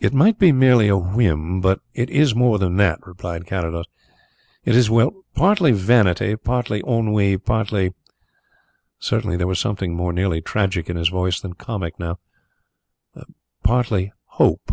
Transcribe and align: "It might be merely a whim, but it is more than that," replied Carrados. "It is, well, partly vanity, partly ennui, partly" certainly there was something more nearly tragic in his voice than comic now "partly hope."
"It 0.00 0.14
might 0.14 0.38
be 0.38 0.52
merely 0.52 0.88
a 0.88 0.96
whim, 0.96 1.60
but 1.60 1.80
it 1.92 2.08
is 2.08 2.34
more 2.34 2.58
than 2.58 2.78
that," 2.78 3.06
replied 3.06 3.46
Carrados. 3.46 3.84
"It 4.64 4.74
is, 4.74 4.88
well, 4.88 5.12
partly 5.34 5.70
vanity, 5.72 6.34
partly 6.34 6.80
ennui, 6.88 7.36
partly" 7.36 7.92
certainly 8.98 9.36
there 9.36 9.46
was 9.46 9.58
something 9.58 9.94
more 9.94 10.14
nearly 10.14 10.40
tragic 10.40 10.88
in 10.88 10.96
his 10.96 11.10
voice 11.10 11.40
than 11.42 11.52
comic 11.56 11.98
now 11.98 12.18
"partly 13.62 14.14
hope." 14.24 14.72